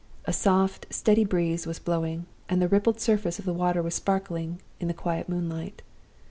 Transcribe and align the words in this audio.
A 0.25 0.33
soft, 0.33 0.87
steady 0.89 1.23
breeze 1.23 1.67
was 1.67 1.77
blowing, 1.77 2.25
and 2.49 2.59
the 2.59 2.67
rippled 2.67 2.99
surface 2.99 3.37
of 3.37 3.45
the 3.45 3.53
water 3.53 3.83
was 3.83 3.93
sparkling 3.93 4.59
in 4.79 4.87
the 4.87 4.95
quiet 4.95 5.29
moonlight. 5.29 5.83